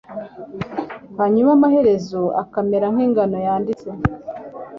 hanyuma 1.19 1.49
amaherezo 1.57 2.21
akamera 2.41 2.87
nk'ingano 2.93 3.37
yanditse 3.45 3.87